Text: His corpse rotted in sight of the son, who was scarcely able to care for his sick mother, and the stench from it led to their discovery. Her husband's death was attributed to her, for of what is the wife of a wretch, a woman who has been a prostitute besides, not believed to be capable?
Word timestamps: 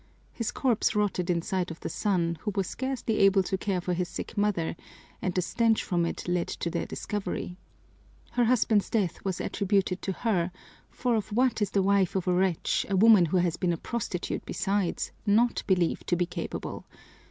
His 0.31 0.49
corpse 0.49 0.95
rotted 0.95 1.29
in 1.29 1.43
sight 1.43 1.69
of 1.69 1.79
the 1.81 1.87
son, 1.87 2.39
who 2.41 2.51
was 2.55 2.65
scarcely 2.65 3.19
able 3.19 3.43
to 3.43 3.55
care 3.55 3.79
for 3.79 3.93
his 3.93 4.09
sick 4.09 4.35
mother, 4.35 4.75
and 5.21 5.31
the 5.31 5.43
stench 5.43 5.83
from 5.83 6.07
it 6.07 6.27
led 6.27 6.47
to 6.47 6.71
their 6.71 6.87
discovery. 6.87 7.59
Her 8.31 8.45
husband's 8.45 8.89
death 8.89 9.23
was 9.23 9.39
attributed 9.39 10.01
to 10.01 10.11
her, 10.11 10.51
for 10.89 11.13
of 11.15 11.27
what 11.31 11.61
is 11.61 11.69
the 11.69 11.83
wife 11.83 12.15
of 12.15 12.27
a 12.27 12.33
wretch, 12.33 12.83
a 12.89 12.97
woman 12.97 13.25
who 13.27 13.37
has 13.37 13.57
been 13.57 13.73
a 13.73 13.77
prostitute 13.77 14.43
besides, 14.43 15.11
not 15.27 15.61
believed 15.67 16.07
to 16.07 16.15
be 16.15 16.25
capable? 16.25 16.87